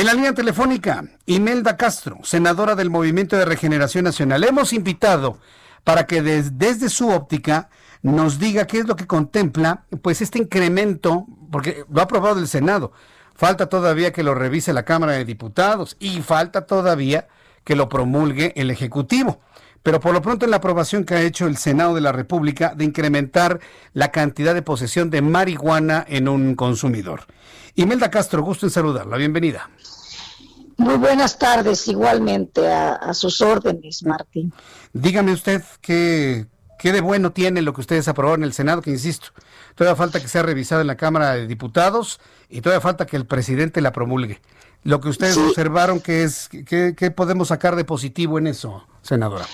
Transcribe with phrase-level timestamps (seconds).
[0.00, 4.42] En la línea telefónica, Imelda Castro, senadora del Movimiento de Regeneración Nacional.
[4.44, 5.36] Hemos invitado
[5.84, 7.68] para que desde su óptica
[8.00, 12.48] nos diga qué es lo que contempla, pues este incremento, porque lo ha aprobado el
[12.48, 12.92] Senado.
[13.34, 17.28] Falta todavía que lo revise la Cámara de Diputados y falta todavía
[17.62, 19.42] que lo promulgue el Ejecutivo.
[19.82, 22.74] Pero por lo pronto en la aprobación que ha hecho el Senado de la República
[22.74, 23.60] de incrementar
[23.94, 27.22] la cantidad de posesión de marihuana en un consumidor.
[27.76, 29.16] Imelda Castro, gusto en saludarla.
[29.16, 29.70] Bienvenida.
[30.76, 34.52] Muy buenas tardes, igualmente a, sus órdenes, Martín.
[34.94, 36.46] Dígame usted qué,
[36.78, 39.28] qué de bueno tiene lo que ustedes aprobaron en el Senado, que insisto,
[39.74, 43.26] todavía falta que sea revisado en la Cámara de Diputados y todavía falta que el
[43.26, 44.40] presidente la promulgue.
[44.82, 49.44] Lo que ustedes observaron, ¿qué, es, qué, ¿qué podemos sacar de positivo en eso, senadora?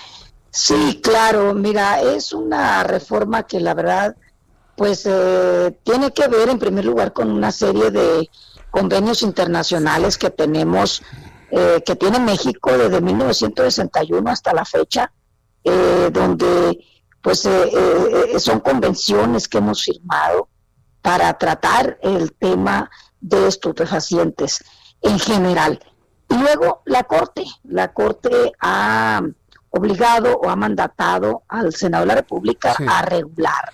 [0.57, 4.15] Sí, claro, mira, es una reforma que la verdad,
[4.75, 8.27] pues eh, tiene que ver en primer lugar con una serie de
[8.71, 11.03] convenios internacionales que tenemos,
[11.51, 15.13] eh, que tiene México desde 1961 hasta la fecha,
[15.63, 16.83] eh, donde
[17.21, 20.49] pues eh, son convenciones que hemos firmado
[21.03, 22.89] para tratar el tema
[23.21, 24.63] de estupefacientes
[25.03, 25.79] en general.
[26.29, 29.21] Y luego la Corte, la Corte ha
[29.69, 33.71] obligado o ha mandatado al Senado de la República a regular.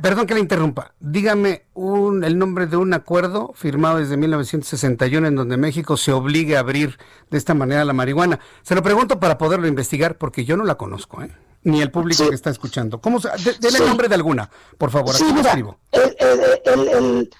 [0.00, 0.92] Perdón que le interrumpa.
[1.00, 6.56] Dígame un, el nombre de un acuerdo firmado desde 1961 en donde México se obligue
[6.56, 6.98] a abrir
[7.30, 8.40] de esta manera la marihuana.
[8.62, 11.30] Se lo pregunto para poderlo investigar porque yo no la conozco, ¿eh?
[11.62, 13.00] ni el público que está escuchando.
[13.00, 15.78] ¿Cómo se, el nombre de alguna, por favor, aquí lo escribo.
[15.92, 17.30] el,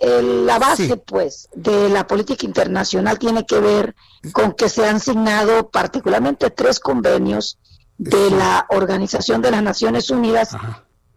[0.00, 3.96] la base, pues, de la política internacional tiene que ver
[4.32, 7.58] con que se han signado particularmente tres convenios
[7.98, 10.50] de la Organización de las Naciones Unidas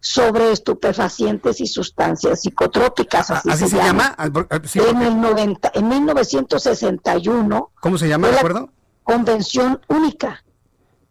[0.00, 3.30] sobre estupefacientes y sustancias psicotrópicas.
[3.30, 4.14] Así, se, llama.
[4.16, 4.30] Ah,
[4.74, 7.70] en, el 90, en 1961.
[7.80, 8.70] ¿Cómo se llama, de acuerdo?
[9.02, 10.42] Convención Única.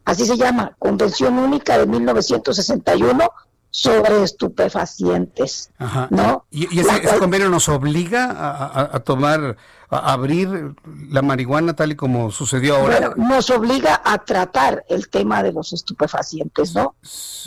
[0.05, 3.29] Así se llama, Convención Única de 1961
[3.71, 5.71] sobre estupefacientes,
[6.09, 6.45] ¿no?
[6.49, 9.57] ¿Y, ese, convenio nos obliga a, tomar,
[9.89, 10.75] a abrir
[11.09, 13.13] la marihuana tal y como sucedió ahora?
[13.15, 16.95] nos obliga a tratar el tema de los estupefacientes, ¿no?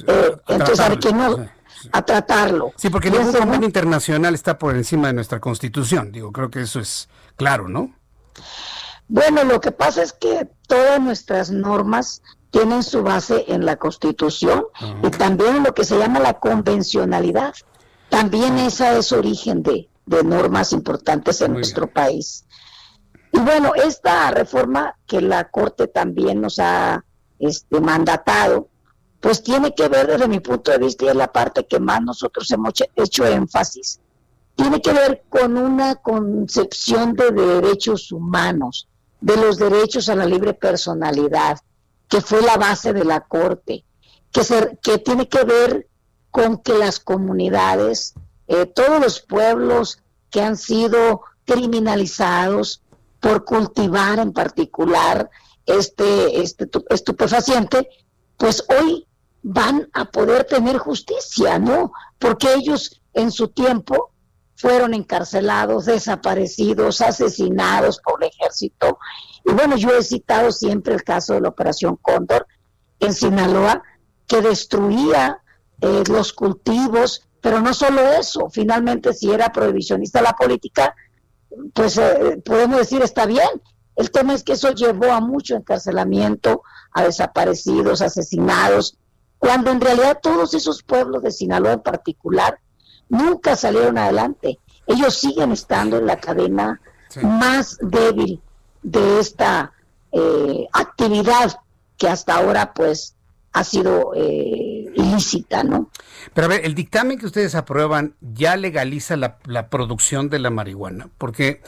[0.06, 1.44] Eh, entonces, a que no,
[1.90, 2.72] a tratarlo.
[2.76, 6.78] Sí, porque ningún convenio internacional está por encima de nuestra constitución, digo, creo que eso
[6.78, 7.92] es claro, ¿no?
[9.08, 14.66] Bueno, lo que pasa es que todas nuestras normas tienen su base en la Constitución
[15.02, 17.54] y también en lo que se llama la convencionalidad.
[18.10, 22.44] También esa es origen de, normas importantes en nuestro país.
[23.32, 27.02] Y bueno, esta reforma que la Corte también nos ha
[27.38, 28.68] este, mandatado,
[29.18, 32.02] pues tiene que ver desde mi punto de vista y es la parte que más
[32.02, 33.98] nosotros hemos hecho énfasis,
[34.54, 38.88] tiene que ver con una concepción de derechos humanos,
[39.22, 41.58] de los derechos a la libre personalidad,
[42.12, 43.86] que fue la base de la Corte,
[44.30, 44.42] que,
[44.82, 45.88] que tiene que ver
[46.30, 48.12] con que las comunidades,
[48.48, 52.82] eh, todos los pueblos que han sido criminalizados
[53.18, 55.30] por cultivar en particular
[55.64, 57.88] este, este estupefaciente,
[58.36, 59.06] pues hoy
[59.42, 61.94] van a poder tener justicia, ¿no?
[62.18, 64.12] Porque ellos en su tiempo
[64.54, 68.98] fueron encarcelados, desaparecidos, asesinados por el ejército.
[69.44, 72.46] Y bueno, yo he citado siempre el caso de la Operación Cóndor
[73.00, 73.82] en Sinaloa,
[74.26, 75.42] que destruía
[75.80, 80.94] eh, los cultivos, pero no solo eso, finalmente si era prohibicionista la política,
[81.74, 83.48] pues eh, podemos decir está bien.
[83.96, 86.62] El tema es que eso llevó a mucho encarcelamiento,
[86.92, 88.96] a desaparecidos, asesinados,
[89.38, 92.58] cuando en realidad todos esos pueblos de Sinaloa en particular
[93.08, 94.58] nunca salieron adelante.
[94.86, 96.80] Ellos siguen estando en la cadena
[97.22, 98.40] más débil
[98.82, 99.72] de esta
[100.12, 101.60] eh, actividad
[101.96, 103.14] que hasta ahora pues
[103.52, 105.90] ha sido eh, ilícita, ¿no?
[106.34, 109.38] Pero a ver, el dictamen que ustedes aprueban ya legaliza la,
[109.68, 111.60] producción de la marihuana, porque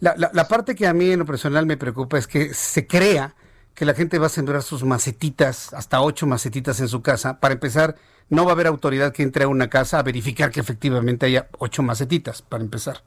[0.00, 3.34] la, la, parte que a mí en lo personal me preocupa es que se crea
[3.76, 7.40] que la gente va a sembrar sus macetitas, hasta ocho macetitas en su casa.
[7.40, 7.94] Para empezar,
[8.30, 11.48] no va a haber autoridad que entre a una casa a verificar que efectivamente haya
[11.58, 13.04] ocho macetitas, para empezar.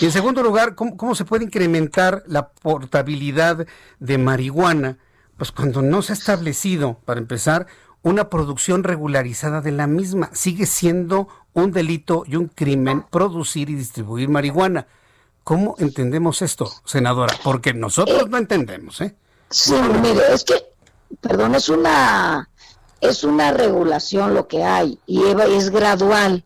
[0.00, 3.68] Y en segundo lugar, ¿cómo, se puede incrementar la portabilidad
[4.00, 4.98] de marihuana?
[5.36, 7.68] Pues cuando no se ha establecido, para empezar,
[8.02, 10.30] una producción regularizada de la misma.
[10.32, 14.88] Sigue siendo un delito y un crimen producir y distribuir marihuana.
[15.44, 17.34] ¿Cómo entendemos esto, senadora?
[17.44, 19.14] Porque nosotros no entendemos, ¿eh?
[19.50, 20.54] Sí, mire, es que,
[21.20, 22.48] perdón, es una,
[23.00, 26.44] es una regulación lo que hay y es gradual.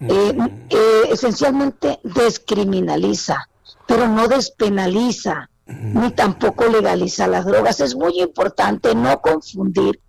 [0.00, 0.36] Eh,
[0.68, 3.48] eh, esencialmente descriminaliza,
[3.86, 7.80] pero no despenaliza, ni tampoco legaliza las drogas.
[7.80, 10.00] Es muy importante no confundir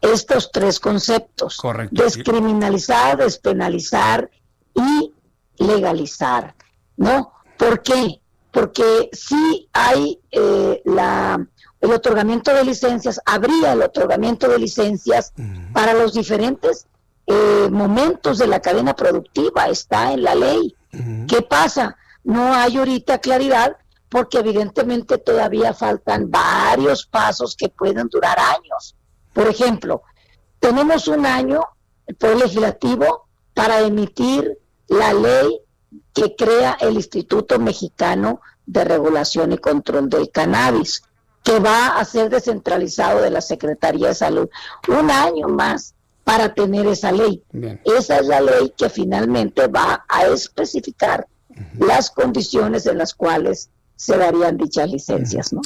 [0.00, 1.58] estos tres conceptos.
[1.92, 4.30] Descriminalizar, despenalizar
[4.74, 5.12] y
[5.58, 6.54] legalizar,
[6.96, 7.32] ¿no?
[7.56, 8.20] ¿Por qué?
[8.50, 11.46] Porque si hay eh, la,
[11.80, 15.32] el otorgamiento de licencias, habría el otorgamiento de licencias
[15.72, 16.86] para los diferentes
[17.26, 20.74] eh, momentos de la cadena productiva, está en la ley.
[21.28, 21.96] ¿Qué pasa?
[22.24, 23.76] No hay ahorita claridad
[24.08, 28.94] porque evidentemente todavía faltan varios pasos que pueden durar años.
[29.32, 30.02] Por ejemplo,
[30.58, 31.60] tenemos un año,
[32.06, 34.58] el Poder Legislativo, para emitir
[34.88, 35.60] la ley
[36.14, 41.02] que crea el Instituto Mexicano de Regulación y Control del Cannabis,
[41.46, 44.48] que va a ser descentralizado de la Secretaría de Salud.
[44.88, 45.94] Un año más
[46.24, 47.40] para tener esa ley.
[47.84, 51.28] Esa es la ley que finalmente va a especificar
[51.78, 55.62] las condiciones en las cuales se darían dichas licencias, ¿no?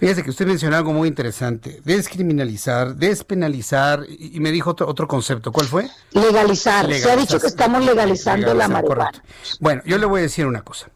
[0.00, 5.52] Fíjese que usted mencionó algo muy interesante, descriminalizar, despenalizar, y me dijo otro, otro concepto,
[5.52, 5.88] ¿cuál fue?
[6.10, 6.92] Legalizar.
[6.92, 9.22] se ha dicho que estamos legalizando la marihuana.
[9.60, 10.90] Bueno, yo le voy a decir una cosa.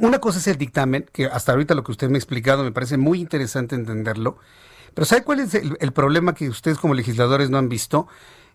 [0.00, 2.72] Una cosa es el dictamen, que hasta ahorita lo que usted me ha explicado me
[2.72, 4.38] parece muy interesante entenderlo,
[4.94, 8.08] pero ¿sabe cuál es el problema que ustedes como legisladores no han visto?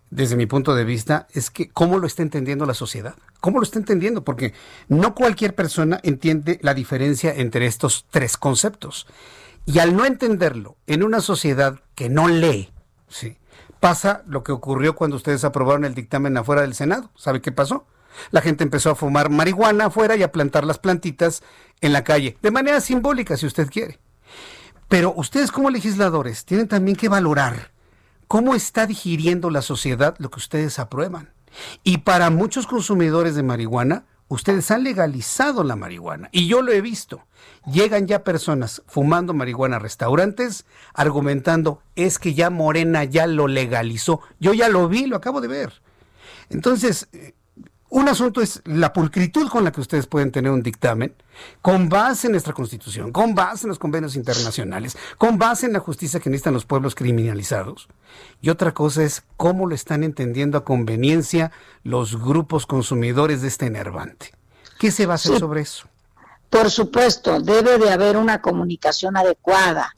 [0.10, 3.16] desde mi punto de vista, es que cómo lo está entendiendo la sociedad.
[3.42, 4.24] ¿Cómo lo está entendiendo?
[4.24, 4.54] Porque
[4.88, 9.08] no cualquier persona entiende la diferencia entre estos tres conceptos.
[9.66, 12.72] Y al no entenderlo en una sociedad que no lee,
[13.10, 13.38] ¿sí?
[13.80, 17.10] pasa lo que ocurrió cuando ustedes aprobaron el dictamen afuera del Senado.
[17.16, 17.86] ¿Sabe qué pasó?
[18.32, 21.44] La gente empezó a fumar marihuana afuera y a plantar las plantitas
[21.82, 24.00] en la calle, de manera simbólica, si usted quiere.
[24.88, 27.72] Pero ustedes como legisladores tienen también que valorar
[28.28, 31.34] cómo está digiriendo la sociedad lo que ustedes aprueban.
[31.84, 36.30] Y para muchos consumidores de marihuana, ustedes han legalizado la marihuana.
[36.32, 37.26] Y yo lo he visto.
[37.66, 44.22] Llegan ya personas fumando marihuana a restaurantes argumentando, es que ya Morena ya lo legalizó.
[44.40, 45.82] Yo ya lo vi, lo acabo de ver.
[46.50, 47.34] Entonces, eh,
[47.96, 51.16] un asunto es la pulcritud con la que ustedes pueden tener un dictamen,
[51.62, 55.80] con base en nuestra constitución, con base en los convenios internacionales, con base en la
[55.80, 57.88] justicia que necesitan los pueblos criminalizados.
[58.42, 61.54] Y otra cosa es cómo lo están entendiendo a conveniencia
[61.84, 64.34] los grupos consumidores de este enervante.
[64.78, 65.88] ¿Qué se va a hacer sobre eso?
[66.50, 69.96] Por supuesto, debe de haber una comunicación adecuada.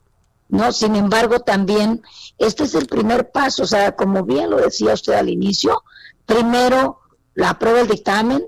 [0.48, 0.70] ¿no?
[0.70, 2.00] Sin embargo, también
[2.38, 5.82] este es el primer paso, o sea, como bien lo decía usted al inicio,
[6.26, 7.00] primero
[7.38, 8.44] la aprueba el dictamen,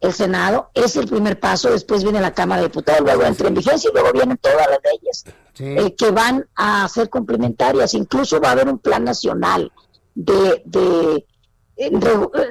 [0.00, 3.54] el Senado, es el primer paso, después viene la Cámara de Diputados, luego entra en
[3.54, 5.24] vigencia y luego vienen todas las leyes
[5.60, 7.94] eh, que van a ser complementarias.
[7.94, 9.70] Incluso va a haber un plan nacional
[10.16, 11.24] de, de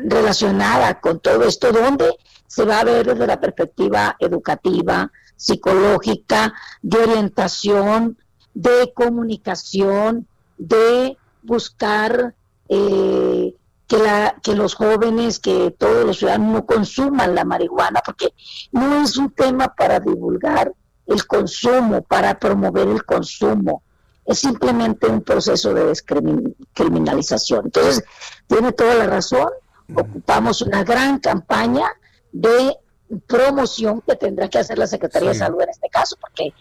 [0.05, 2.15] relacionada con todo esto, donde
[2.47, 8.17] se va a ver desde la perspectiva educativa, psicológica, de orientación,
[8.53, 10.25] de comunicación,
[10.57, 12.33] de buscar
[12.69, 13.53] eh,
[13.91, 18.33] que, la, que los jóvenes, que todos los ciudadanos no consuman la marihuana, porque
[18.71, 20.71] no es un tema para divulgar
[21.07, 23.83] el consumo, para promover el consumo,
[24.25, 27.65] es simplemente un proceso de descriminalización.
[27.65, 28.05] Entonces,
[28.47, 29.49] tiene toda la razón,
[29.93, 31.91] ocupamos una gran campaña
[32.31, 32.77] de
[33.27, 36.53] promoción que tendrá que hacer la Secretaría de Salud en este caso, porque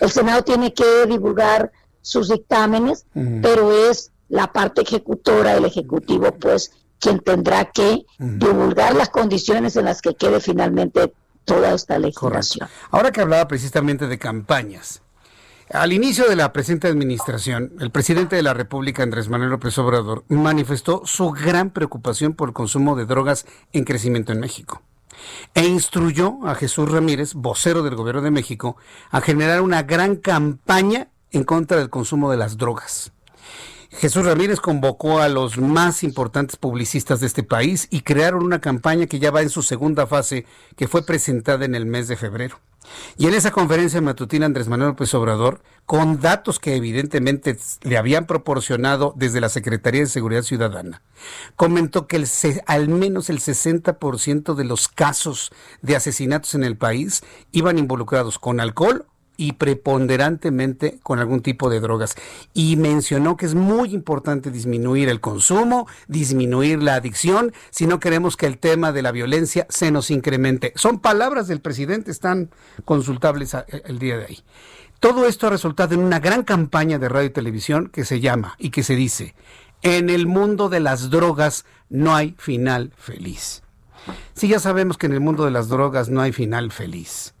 [0.00, 3.04] el Senado tiene que divulgar sus dictámenes,
[3.42, 9.84] pero es la parte ejecutora, el Ejecutivo, pues quien tendrá que divulgar las condiciones en
[9.84, 11.12] las que quede finalmente
[11.44, 12.68] toda esta legislación.
[12.90, 15.02] Ahora que hablaba precisamente de campañas,
[15.70, 20.24] al inicio de la presente administración, el presidente de la República, Andrés Manuel López Obrador,
[20.28, 24.82] manifestó su gran preocupación por el consumo de drogas en crecimiento en México
[25.54, 28.76] e instruyó a Jesús Ramírez, vocero del Gobierno de México,
[29.10, 33.12] a generar una gran campaña en contra del consumo de las drogas.
[33.90, 39.06] Jesús Ramírez convocó a los más importantes publicistas de este país y crearon una campaña
[39.06, 40.44] que ya va en su segunda fase,
[40.76, 42.60] que fue presentada en el mes de febrero.
[43.16, 48.26] Y en esa conferencia matutina Andrés Manuel López Obrador, con datos que evidentemente le habían
[48.26, 51.02] proporcionado desde la Secretaría de Seguridad Ciudadana,
[51.56, 52.24] comentó que
[52.66, 55.50] al menos el 60% de los casos
[55.82, 59.06] de asesinatos en el país iban involucrados con alcohol
[59.38, 62.16] y preponderantemente con algún tipo de drogas.
[62.52, 68.36] Y mencionó que es muy importante disminuir el consumo, disminuir la adicción, si no queremos
[68.36, 70.72] que el tema de la violencia se nos incremente.
[70.74, 72.50] Son palabras del presidente, están
[72.84, 74.38] consultables el día de ahí.
[74.98, 78.56] Todo esto ha resultado en una gran campaña de radio y televisión que se llama
[78.58, 79.36] y que se dice,
[79.82, 83.62] en el mundo de las drogas no hay final feliz.
[84.34, 87.34] Si ya sabemos que en el mundo de las drogas no hay final feliz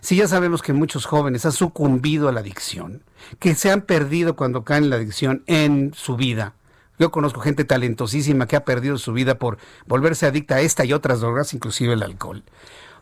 [0.00, 3.02] si ya sabemos que muchos jóvenes han sucumbido a la adicción,
[3.38, 6.54] que se han perdido cuando caen en la adicción en su vida.
[6.98, 10.92] Yo conozco gente talentosísima que ha perdido su vida por volverse adicta a esta y
[10.92, 12.42] otras drogas, inclusive el alcohol.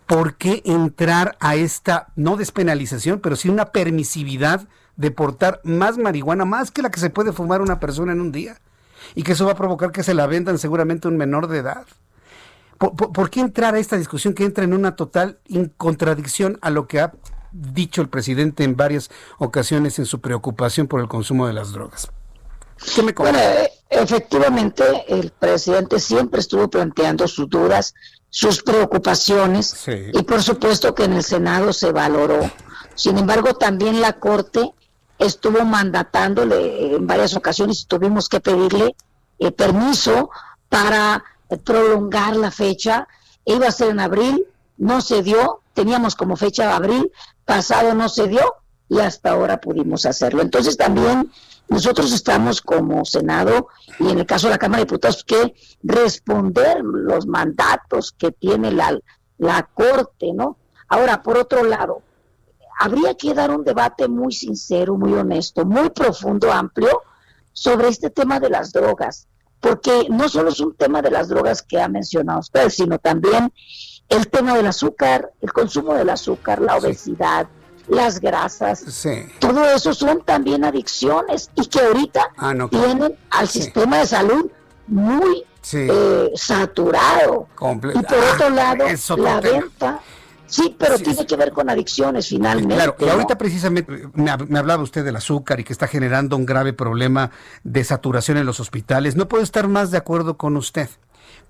[0.07, 6.45] ¿Por qué entrar a esta, no despenalización, pero sí una permisividad de portar más marihuana,
[6.45, 8.61] más que la que se puede fumar una persona en un día?
[9.15, 11.87] Y que eso va a provocar que se la vendan seguramente un menor de edad.
[12.79, 15.39] ¿Por, qué entrar a esta discusión que entra en una total
[15.77, 17.13] contradicción a lo que ha
[17.53, 22.11] dicho el presidente en varias ocasiones en su preocupación por el consumo de las drogas?
[22.95, 27.95] ¿Qué me bueno, eh, efectivamente, el presidente siempre estuvo planteando sus dudas,
[28.29, 29.75] sus preocupaciones,
[30.13, 32.51] y por supuesto que en el Senado se valoró.
[32.95, 34.73] Sin embargo, también la Corte
[35.19, 38.95] estuvo mandatándole en varias ocasiones y tuvimos que pedirle
[39.39, 40.31] eh, permiso
[40.69, 41.25] para
[41.65, 43.09] prolongar la fecha,
[43.45, 47.13] iba a ser en abril, no se dio, teníamos como fecha abril,
[47.45, 48.55] pasado no se dio
[48.89, 50.43] y hasta ahora pudimos hacerlo.
[50.43, 51.31] Entonces también
[51.69, 56.83] nosotros estamos como Senado y en el caso de la Cámara de Diputados que responder
[56.83, 58.99] los mandatos que tiene la,
[59.39, 60.59] la Corte, ¿no?
[60.89, 62.03] Ahora, por otro lado,
[62.79, 67.03] habría que dar un debate muy sincero, muy honesto, muy profundo, amplio
[67.53, 69.27] sobre este tema de las drogas
[69.61, 73.53] porque no solo es un tema de las drogas que ha mencionado usted, sino también
[74.09, 77.49] el tema del azúcar, el consumo del azúcar, la obesidad,
[77.89, 78.85] las grasas,
[79.39, 84.51] todo eso son también adicciones y que ahorita ah, tienen al sistema de salud
[84.89, 87.49] muy eh, saturado.
[87.61, 88.85] y por otro ah, lado,
[89.17, 90.01] la venta
[90.47, 92.75] Sí, pero tiene que ver con adicciones finalmente.
[92.75, 96.73] Claro, y ahorita precisamente me, hablaba usted del azúcar y que está generando un grave
[96.73, 97.31] problema
[97.65, 99.17] de saturación en los hospitales.
[99.17, 100.89] No puedo estar más de acuerdo con usted.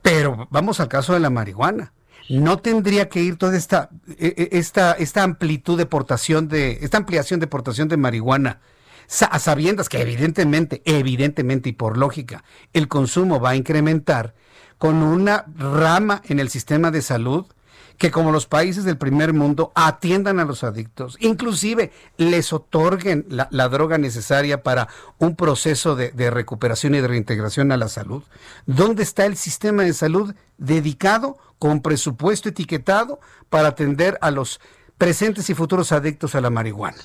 [0.02, 1.92] Pero vamos al caso de la marihuana.
[2.28, 6.96] No tendría que ir toda esta, e, e, esta, esta amplitud de portación de, esta
[6.96, 8.60] ampliación de portación de marihuana
[9.30, 14.34] a sabiendas que evidentemente, evidentemente y por lógica, el consumo va a incrementar
[14.78, 17.46] con una rama en el sistema de salud
[17.98, 23.68] que como los países del primer mundo atiendan a los adictos, inclusive les otorguen la,
[23.68, 24.88] droga necesaria para
[25.18, 28.22] un proceso de, recuperación y de reintegración a la salud.
[28.66, 34.60] ¿Dónde está el sistema de salud dedicado con presupuesto etiquetado para atender a los
[34.98, 37.02] presentes y futuros adictos a la marihuana?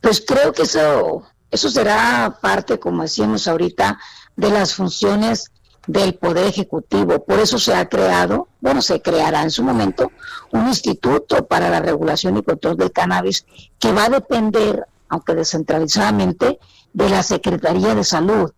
[0.00, 3.98] Pues creo que eso, eso será parte, como decíamos ahorita,
[4.36, 5.50] de las funciones
[5.88, 7.24] del Poder Ejecutivo.
[7.24, 10.12] Por eso se ha creado, bueno, se creará en su momento
[10.52, 13.46] un instituto para la regulación y control del cannabis
[13.80, 16.60] que va a depender, aunque descentralizadamente,
[16.92, 18.52] de la Secretaría de Salud.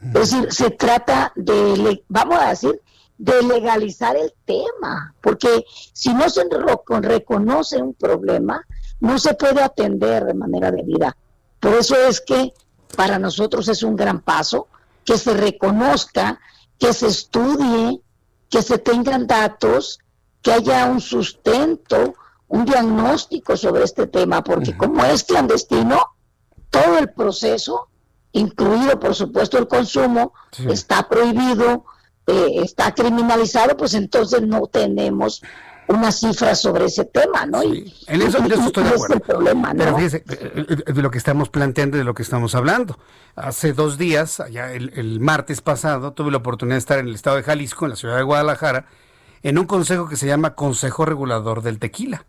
[0.00, 2.80] Es decir, se trata de, vamos a decir,
[3.18, 6.44] de legalizar el tema, porque si no se
[7.00, 8.64] reconoce un problema,
[9.00, 11.16] no se puede atender de manera debida.
[11.58, 12.52] Por eso es que
[12.96, 14.68] para nosotros es un gran paso
[15.04, 16.38] que se reconozca
[16.78, 18.00] que se estudie,
[18.48, 19.98] que se tengan datos,
[20.42, 22.14] que haya un sustento,
[22.48, 26.00] un diagnóstico sobre este tema, porque como es clandestino,
[26.70, 27.88] todo el proceso,
[28.32, 30.32] incluido por supuesto el consumo,
[30.68, 31.84] está prohibido,
[32.26, 35.42] eh, está criminalizado, pues entonces no tenemos
[35.88, 37.62] una cifra sobre ese tema, ¿no?
[37.62, 37.92] Sí.
[38.06, 39.20] En eso, estoy de acuerdo.
[39.20, 39.84] Problema, ¿no?
[39.84, 42.98] Pero fíjese, eh, eh, de lo que estamos planteando y de lo que estamos hablando.
[43.36, 47.36] Hace dos días, allá el, martes pasado, tuve la oportunidad de estar en el estado
[47.36, 48.86] de Jalisco, en la ciudad de Guadalajara,
[49.42, 52.26] en un consejo que se llama Consejo Regulador del Tequila.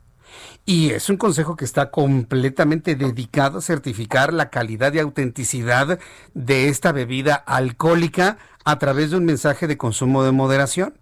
[0.66, 6.00] Y es un consejo que está completamente dedicado a certificar la calidad y autenticidad
[6.34, 10.94] de esta bebida alcohólica a través de un mensaje de consumo de moderación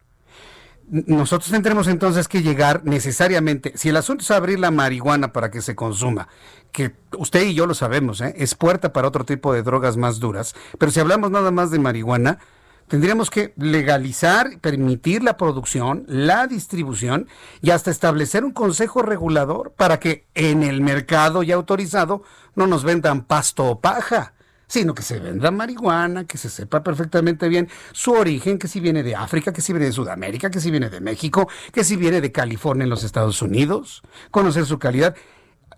[0.90, 5.62] nosotros tendremos entonces que llegar necesariamente, si el asunto es abrir la marihuana para que
[5.62, 6.30] se consuma,
[6.72, 8.34] que usted y yo lo sabemos, ¿eh?
[8.38, 11.80] es puerta para otro tipo de drogas más duras, pero si hablamos nada más de
[11.80, 12.40] marihuana,
[12.88, 17.28] tendríamos que legalizar, permitir la producción, la distribución
[17.62, 22.24] y hasta establecer un consejo regulador para que en el mercado ya autorizado
[22.56, 24.34] no nos vendan pasto o paja
[24.68, 29.02] sino que se venda marihuana, que se sepa perfectamente bien su origen, que si viene
[29.02, 32.20] de África, que si viene de Sudamérica, que si viene de México, que si viene
[32.20, 35.16] de California en los Estados Unidos, conocer su calidad.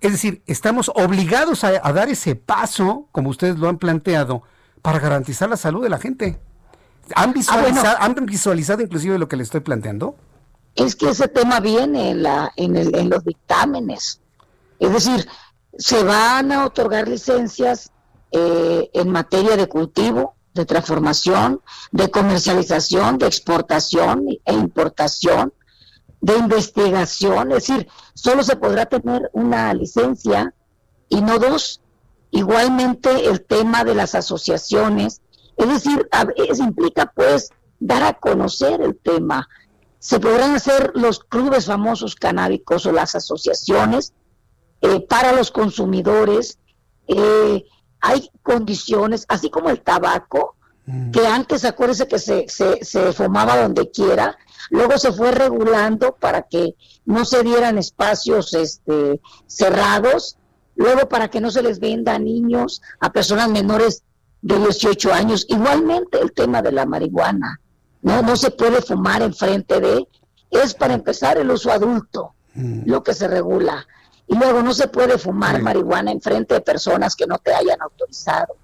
[0.01, 4.43] Es decir, estamos obligados a, dar ese paso, como ustedes lo han planteado,
[4.81, 6.39] para garantizar la salud de la gente.
[7.15, 10.15] ¿Han visualizado, ¿han visualizado inclusive lo que le estoy planteando?
[10.75, 14.21] Es que ese tema viene en, la, en, el, en los dictámenes.
[14.79, 15.27] Es decir,
[15.77, 17.91] se van a otorgar licencias
[18.31, 25.53] eh, en materia de cultivo, de transformación, de comercialización, de exportación e importación,
[26.21, 30.53] de investigación, es decir, solo se podrá tener una licencia
[31.07, 31.81] y no dos.
[32.31, 35.21] Igualmente el tema de las asociaciones,
[35.57, 39.47] es decir, eso implica pues dar a conocer el tema.
[39.97, 44.13] Se podrán hacer los clubes famosos canábicos o las asociaciones
[44.81, 46.59] eh, para los consumidores,
[47.07, 47.65] eh,
[48.01, 51.11] hay condiciones, así como el tabaco, mm.
[51.11, 54.37] que antes acuérdese que se, se, se fumaba donde quiera,
[54.69, 56.75] luego se fue regulando para que
[57.05, 60.37] no se dieran espacios este, cerrados,
[60.75, 64.03] luego para que no se les venda a niños, a personas menores
[64.41, 67.59] de 18 años, igualmente el tema de la marihuana,
[68.01, 70.07] no, no se puede fumar enfrente de,
[70.51, 72.83] es para empezar el uso adulto, mm.
[72.85, 73.85] lo que se regula.
[74.29, 77.81] Y luego no se puede fumar marihuana en frente de personas que no te hayan
[77.81, 78.55] autorizado.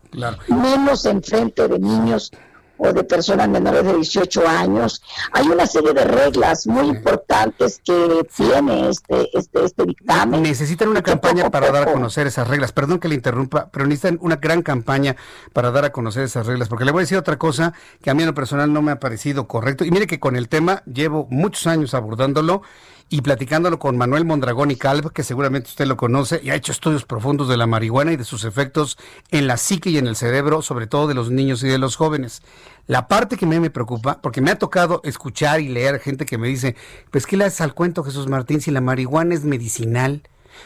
[0.48, 2.32] Menos en frente de niños
[2.78, 5.02] o de personas menores de 18 años.
[5.32, 10.42] Hay una serie de reglas muy importantes que tiene este, este, este dictamen.
[10.42, 12.72] Necesitan una campaña para dar a conocer esas reglas.
[12.72, 15.16] Perdón que le interrumpa, pero necesitan una gran campaña
[15.54, 16.70] para dar a conocer esas reglas.
[16.70, 18.92] Porque le voy a decir otra cosa que a mí en lo personal no me
[18.92, 19.86] ha parecido correcto.
[19.86, 22.62] Y mire que con el tema llevo muchos años abordándolo
[23.10, 26.72] y platicándolo con Manuel Mondragón y Calvo, que seguramente usted lo conoce y ha hecho
[26.72, 28.98] estudios profundos de la marihuana y de sus efectos
[29.30, 31.96] en la psique y en el cerebro, sobre todo de los niños y de los
[31.96, 32.42] jóvenes.
[32.88, 36.26] La parte que a mí me preocupa, porque me ha tocado escuchar y leer gente
[36.26, 36.76] que me dice,
[37.12, 40.24] pues ¿qué le haces al cuento Jesús Martín si la marihuana es medicinal?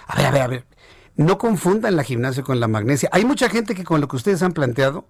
[0.08, 0.66] A ver, a ver, a ver,
[1.16, 3.10] no confundan la gimnasia con la magnesia.
[3.12, 5.06] Hay mucha gente que con lo que ustedes han planteado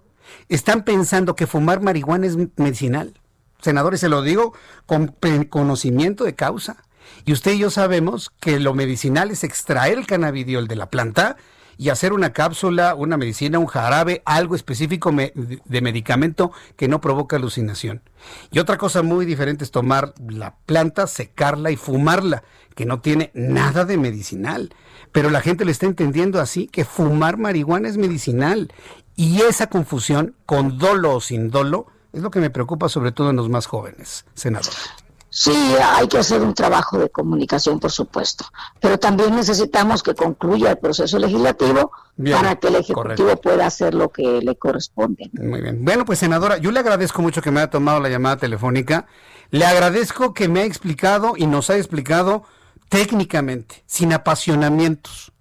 [0.48, 3.14] están pensando que fumar marihuana es medicinal.
[3.62, 4.54] Senadores, se lo digo
[4.86, 5.16] con
[5.50, 6.84] conocimiento de causa.
[7.26, 11.38] Y usted y yo sabemos que lo medicinal es extraer el cannabidiol de la planta
[11.80, 17.38] y hacer una cápsula, una medicina, un jarabe, algo específico de medicamento que no provoca
[17.38, 18.02] alucinación.
[18.52, 22.44] Y otra cosa muy diferente es tomar la planta, secarla y fumarla,
[22.76, 24.74] que no tiene nada de medicinal.
[25.14, 28.74] Pero la gente le está entendiendo así, que fumar marihuana es medicinal.
[29.16, 33.30] Y esa confusión, con dolo o sin dolo, es lo que me preocupa sobre todo
[33.30, 34.74] en los más jóvenes, senador.
[35.32, 38.46] Sí, hay que hacer un trabajo de comunicación, por supuesto,
[38.80, 41.92] pero también necesitamos que concluya el proceso legislativo
[42.32, 45.30] para que el Ejecutivo pueda hacer lo que le corresponde.
[45.34, 45.86] Muy bien.
[45.86, 49.06] Bueno, pues senadora, yo le agradezco mucho que me haya tomado la llamada telefónica.
[49.52, 52.44] Le agradezco que me haya explicado y nos haya explicado
[52.90, 55.32] técnicamente, sin apasionamientos.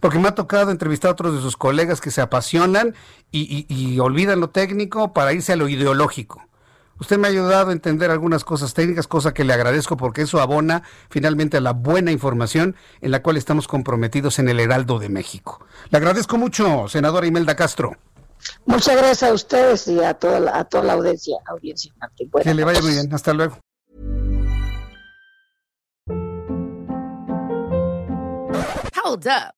[0.00, 2.94] Porque me ha tocado entrevistar a otros de sus colegas que se apasionan
[3.32, 6.47] y, y olvidan lo técnico para irse a lo ideológico.
[7.00, 10.40] Usted me ha ayudado a entender algunas cosas técnicas, cosa que le agradezco porque eso
[10.40, 15.08] abona finalmente a la buena información en la cual estamos comprometidos en el Heraldo de
[15.08, 15.64] México.
[15.90, 17.96] Le agradezco mucho, senadora Imelda Castro.
[18.66, 21.36] Muchas gracias a ustedes y a toda la, a toda la audiencia.
[21.46, 21.92] audiencia
[22.42, 23.12] que le vaya muy bien.
[23.12, 23.58] Hasta luego.
[29.04, 29.57] Hold up.